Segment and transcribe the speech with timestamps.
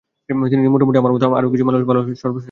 [0.27, 2.39] তিনি ছিলেন মোটামুটি আমার মতো আরও কিছু মানুষের ভালোবাসার সর্বশেষ আশ্রয়।